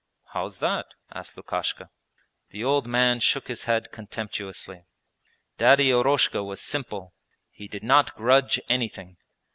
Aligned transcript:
'How's 0.33 0.57
that?' 0.57 0.95
asked 1.13 1.37
Lukashka. 1.37 1.91
The 2.49 2.63
old 2.63 2.87
man 2.87 3.19
shook 3.19 3.47
his 3.47 3.65
head 3.65 3.91
contemptuously. 3.91 4.85
'Daddy 5.59 5.91
Eroshka 5.91 6.43
was 6.43 6.59
simple; 6.59 7.13
he 7.51 7.67
did 7.67 7.83
not 7.83 8.15
grudge 8.15 8.59
anything! 8.67 9.17